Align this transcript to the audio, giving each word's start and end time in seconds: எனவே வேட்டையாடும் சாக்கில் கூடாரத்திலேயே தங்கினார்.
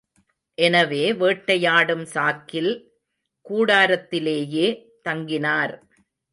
எனவே 0.57 1.13
வேட்டையாடும் 1.13 2.03
சாக்கில் 2.05 2.71
கூடாரத்திலேயே 3.45 4.67
தங்கினார். 5.09 5.75